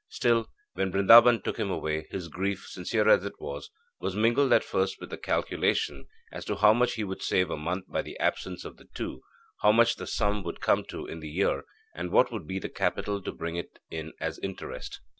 Still, 0.09 0.47
when 0.73 0.89
Brindaban 0.89 1.43
took 1.43 1.57
him 1.57 1.69
away, 1.69 2.07
his 2.09 2.27
grief, 2.27 2.65
sincere 2.67 3.07
as 3.07 3.23
it 3.23 3.39
was, 3.39 3.69
was 3.99 4.15
mingled 4.15 4.51
at 4.51 4.63
first 4.63 4.99
with 4.99 5.21
calculation 5.21 6.07
as 6.31 6.43
to 6.45 6.55
how 6.55 6.73
much 6.73 6.93
he 6.95 7.03
would 7.03 7.21
save 7.21 7.51
a 7.51 7.55
month 7.55 7.85
by 7.87 8.01
the 8.01 8.17
absence 8.17 8.65
of 8.65 8.77
the 8.77 8.89
two, 8.95 9.21
how 9.61 9.71
much 9.71 9.97
the 9.97 10.07
sum 10.07 10.41
would 10.41 10.59
come 10.59 10.83
to 10.85 11.05
in 11.05 11.19
the 11.19 11.29
year, 11.29 11.65
and 11.93 12.09
what 12.09 12.31
would 12.31 12.47
be 12.47 12.57
the 12.57 12.67
capital 12.67 13.21
to 13.21 13.31
bring 13.31 13.57
it 13.57 13.77
in 13.91 14.13
as 14.19 14.39
interest. 14.39 15.01